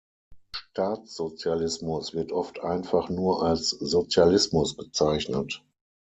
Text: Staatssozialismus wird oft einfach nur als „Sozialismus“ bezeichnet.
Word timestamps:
Staatssozialismus 0.55 2.15
wird 2.15 2.31
oft 2.31 2.59
einfach 2.61 3.07
nur 3.09 3.43
als 3.43 3.69
„Sozialismus“ 3.69 4.75
bezeichnet. 4.75 5.63